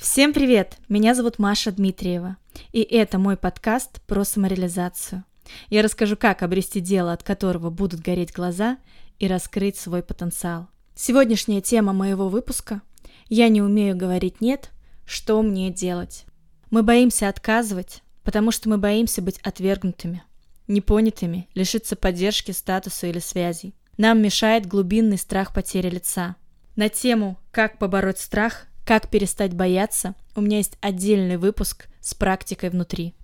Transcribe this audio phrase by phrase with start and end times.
[0.00, 0.78] Всем привет!
[0.88, 2.38] Меня зовут Маша Дмитриева,
[2.72, 5.24] и это мой подкаст про самореализацию.
[5.68, 8.78] Я расскажу, как обрести дело, от которого будут гореть глаза,
[9.18, 10.68] и раскрыть свой потенциал.
[10.94, 12.80] Сегодняшняя тема моего выпуска–
[13.28, 14.70] «Я не умею говорить «нет»,
[15.04, 16.24] что мне делать?»
[16.70, 20.24] Мы боимся отказывать, потому что мы боимся быть отвергнутыми,
[20.66, 23.74] непонятыми, лишиться поддержки, статуса или связей.
[23.98, 26.36] Нам мешает глубинный страх потери лица.
[26.74, 30.16] На тему «Как побороть страх» Как перестать бояться?
[30.34, 33.14] У меня есть отдельный выпуск с практикой внутри.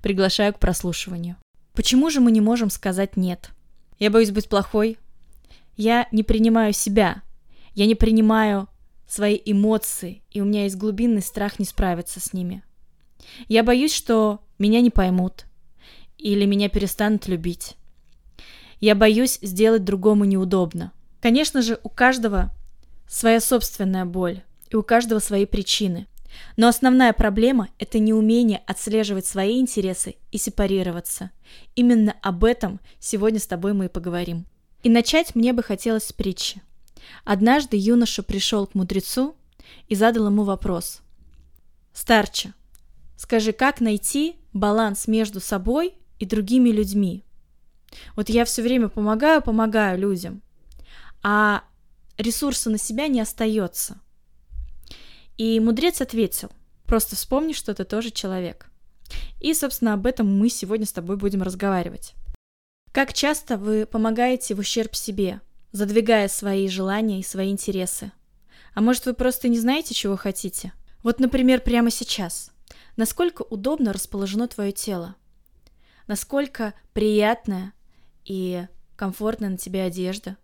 [0.00, 1.36] Приглашаю к прослушиванию.
[1.74, 3.50] Почему же мы не можем сказать «нет»?
[3.98, 4.96] Я боюсь быть плохой.
[5.76, 7.20] Я не принимаю себя.
[7.74, 8.70] Я не принимаю
[9.06, 12.62] свои эмоции, и у меня есть глубинный страх не справиться с ними.
[13.48, 15.44] Я боюсь, что меня не поймут
[16.16, 17.76] или меня перестанут любить.
[18.80, 20.90] Я боюсь сделать другому неудобно.
[21.20, 22.50] Конечно же, у каждого
[23.06, 24.42] своя собственная боль,
[24.72, 26.06] и у каждого свои причины.
[26.56, 31.30] Но основная проблема– это неумение отслеживать свои интересы и сепарироваться.
[31.74, 34.46] Именно об этом сегодня с тобой мы и поговорим.
[34.82, 36.62] И начать мне бы хотелось с притчи.
[37.24, 39.36] Однажды юноша пришел к мудрецу
[39.88, 41.02] и задал ему вопрос.
[41.92, 42.54] «Старче,
[43.18, 47.24] скажи, как найти баланс между собой и другими людьми?
[48.16, 50.40] Вот я все время помогаю, помогаю людям,
[51.22, 51.62] а
[52.16, 54.00] ресурса на себя не остается–
[55.36, 56.50] и мудрец ответил,
[56.86, 58.68] просто вспомни, что ты тоже человек.
[59.40, 62.14] И, собственно, об этом мы сегодня с тобой будем разговаривать.
[62.92, 65.40] Как часто вы помогаете в ущерб себе,
[65.72, 68.12] задвигая свои желания и свои интересы?
[68.74, 70.72] А может, вы просто не знаете, чего хотите?
[71.02, 72.52] Вот, например, прямо сейчас.
[72.96, 75.16] Насколько удобно расположено твое тело?
[76.06, 77.72] Насколько приятная
[78.24, 80.36] и комфортная на тебе одежда?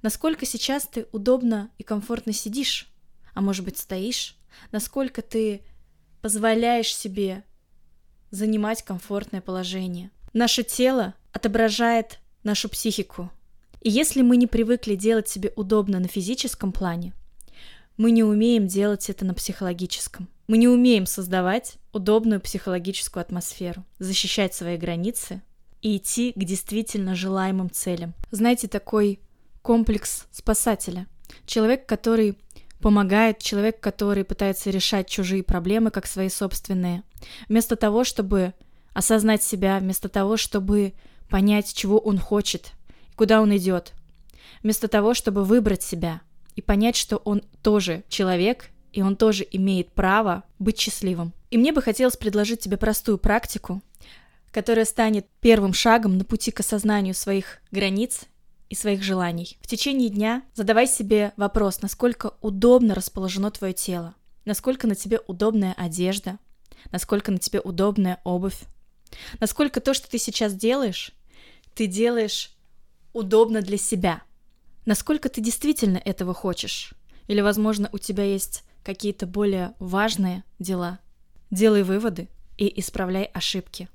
[0.00, 2.91] Насколько сейчас ты удобно и комфортно сидишь?
[3.34, 4.36] А может быть стоишь,
[4.70, 5.62] насколько ты
[6.20, 7.44] позволяешь себе
[8.30, 10.10] занимать комфортное положение.
[10.32, 13.30] Наше тело отображает нашу психику.
[13.80, 17.12] И если мы не привыкли делать себе удобно на физическом плане,
[17.96, 20.28] мы не умеем делать это на психологическом.
[20.46, 25.42] Мы не умеем создавать удобную психологическую атмосферу, защищать свои границы
[25.82, 28.14] и идти к действительно желаемым целям.
[28.30, 29.20] Знаете, такой
[29.62, 31.06] комплекс спасателя.
[31.46, 32.38] Человек, который
[32.82, 37.02] помогает человек, который пытается решать чужие проблемы как свои собственные.
[37.48, 38.52] Вместо того, чтобы
[38.92, 40.92] осознать себя, вместо того, чтобы
[41.30, 42.74] понять, чего он хочет
[43.22, 43.92] куда он идет.
[44.62, 46.20] Вместо того, чтобы выбрать себя
[46.56, 51.32] и понять, что он тоже человек, и он тоже имеет право быть счастливым.
[51.50, 53.80] И мне бы хотелось предложить тебе простую практику,
[54.50, 58.22] которая станет первым шагом на пути к осознанию своих границ
[58.72, 59.58] и своих желаний.
[59.60, 64.14] В течение дня задавай себе вопрос, насколько удобно расположено твое тело,
[64.46, 66.38] насколько на тебе удобная одежда,
[66.90, 68.58] насколько на тебе удобная обувь,
[69.40, 71.12] насколько то, что ты сейчас делаешь,
[71.74, 72.56] ты делаешь
[73.12, 74.22] удобно для себя,
[74.86, 76.94] насколько ты действительно этого хочешь,
[77.28, 80.98] или, возможно, у тебя есть какие-то более важные дела.
[81.50, 83.90] Делай выводы и исправляй ошибки.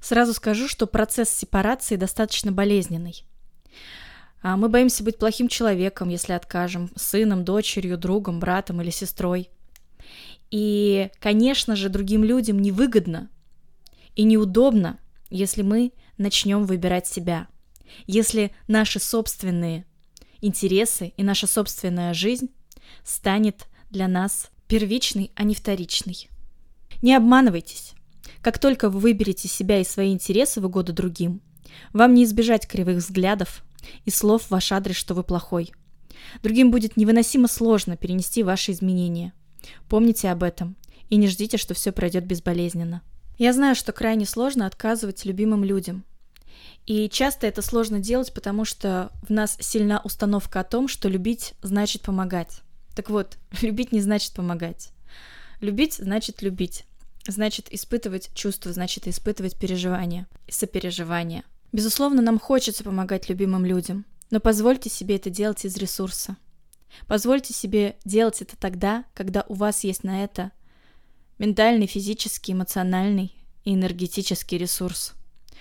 [0.00, 3.26] Сразу скажу, что процесс сепарации достаточно болезненный.
[4.42, 9.50] А мы боимся быть плохим человеком, если откажем, сыном, дочерью, другом, братом или сестрой.
[10.50, 13.28] И, конечно же, другим людям невыгодно
[14.14, 14.98] и неудобно,
[15.30, 17.48] если мы начнем выбирать себя.
[18.06, 19.84] Если наши собственные
[20.40, 22.50] интересы и наша собственная жизнь
[23.04, 26.28] станет для нас первичной, а не вторичной.
[27.02, 27.94] Не обманывайтесь.
[28.42, 31.40] Как только вы выберете себя и свои интересы в угоду другим,
[31.92, 33.64] вам не избежать кривых взглядов,
[34.04, 35.72] и слов в ваш адрес, что вы плохой.
[36.42, 39.32] Другим будет невыносимо сложно перенести ваши изменения.
[39.88, 40.76] Помните об этом
[41.08, 43.02] и не ждите, что все пройдет безболезненно.
[43.38, 46.04] Я знаю, что крайне сложно отказывать любимым людям.
[46.86, 51.54] И часто это сложно делать, потому что в нас сильна установка о том, что любить
[51.62, 52.60] значит помогать.
[52.94, 54.90] Так вот, любить не значит помогать.
[55.60, 56.84] Любить значит любить.
[57.28, 61.44] Значит испытывать чувства, значит испытывать переживания сопереживания–
[61.76, 66.38] Безусловно, нам хочется помогать любимым людям, но позвольте себе это делать из ресурса.
[67.06, 70.52] Позвольте себе делать это тогда, когда у вас есть на это
[71.36, 73.34] ментальный, физический, эмоциональный
[73.64, 75.12] и энергетический ресурс.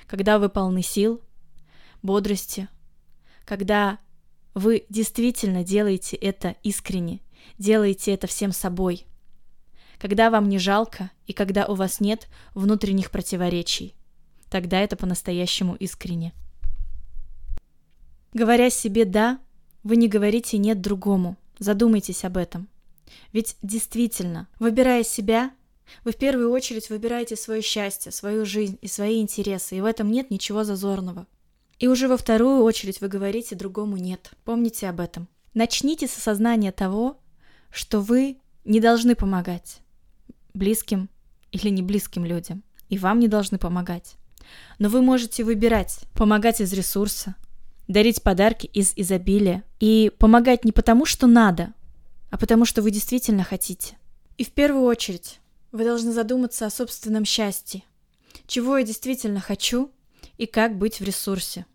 [0.08, 1.20] Когда вы полны сил,
[2.02, 2.70] бодрости,
[3.44, 4.00] когда
[4.54, 7.20] вы действительно делаете это искренне,
[7.58, 9.06] делаете это всем собой,
[10.00, 13.94] когда вам не жалко и когда у вас нет внутренних противоречий–
[14.56, 16.31] тогда это по-настоящему искренне.
[18.34, 19.42] Говоря себе «да»,
[19.84, 21.36] вы не говорите «нет» другому.
[21.60, 22.69] Задумайтесь об этом.
[23.34, 25.52] Ведь действительно, выбирая себя,
[26.06, 30.10] вы в первую очередь выбираете свое счастье, свою жизнь и свои интересы, и в этом
[30.10, 31.28] нет ничего зазорного.
[31.78, 34.31] И уже во вторую очередь вы говорите другому «нет».
[34.46, 35.28] Помните об этом.
[35.54, 37.19] Начните с осознания того,
[37.72, 39.81] что вы не должны помогать
[40.54, 41.10] близким
[41.52, 44.16] или не близким людям, и вам не должны помогать.
[44.80, 47.36] Но вы можете выбирать помогать из ресурса,
[47.88, 51.74] дарить подарки из изобилия и помогать не потому, что надо,
[52.30, 53.97] а потому, что вы действительно хотите.
[54.38, 55.39] И в первую очередь
[55.71, 57.83] вы должны задуматься о собственном счастье.
[58.47, 59.92] Чего я действительно хочу
[60.38, 61.65] и как быть в ресурсе.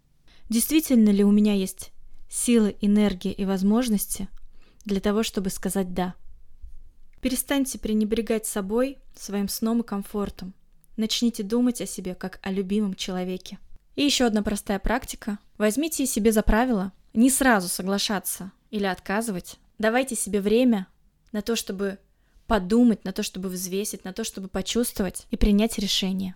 [0.49, 1.93] Действительно ли у меня есть
[2.29, 4.29] силы, энергия и возможности
[4.85, 6.15] для того, чтобы сказать «да».
[7.21, 10.55] Перестаньте пренебрегать собой, своим сном и комфортом.
[11.01, 13.59] Начните думать о себе как о любимом человеке.
[13.97, 15.39] И еще одна простая практика.
[15.57, 19.57] Возьмите себе за правило не сразу соглашаться или отказывать.
[19.79, 20.89] Давайте себе время
[21.33, 21.99] на то, чтобы
[22.47, 26.35] подумать, на то, чтобы взвесить, на то, чтобы почувствовать и принять решение.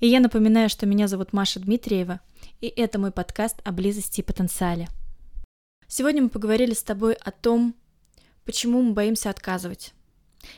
[0.00, 2.20] И я напоминаю, что меня зовут Маша Дмитриева,
[2.62, 4.88] и это мой подкаст о близости и потенциале.
[5.86, 7.74] Сегодня мы поговорили с тобой о том,
[8.46, 9.92] почему мы боимся отказывать.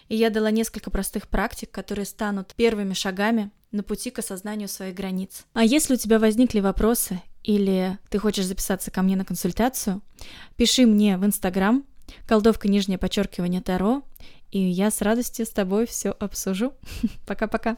[0.08, 4.94] И я дала несколько простых практик, которые станут первыми шагами на пути к осознанию своих
[4.94, 5.44] границ.
[5.52, 10.02] А если у тебя возникли вопросы или ты хочешь записаться ко мне на консультацию,
[10.56, 11.84] пиши мне в Инстаграм
[12.26, 14.02] колдовка нижнее подчеркивание Таро,
[14.50, 16.72] и я с радостью с тобой все обсужу.
[17.26, 17.76] Пока-пока.